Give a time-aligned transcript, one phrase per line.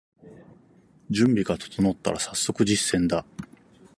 [1.11, 3.23] 準備が整ったらさっそく実践だ